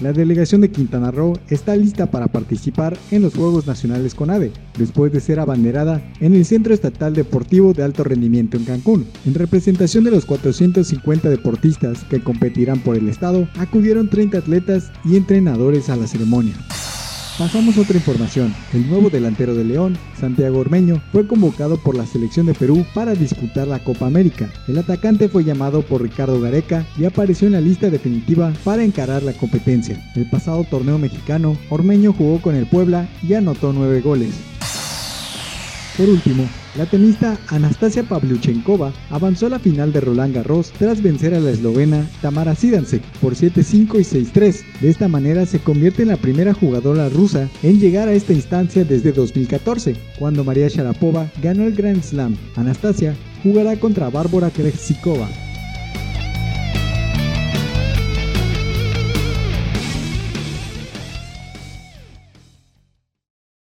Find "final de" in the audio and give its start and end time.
39.58-40.00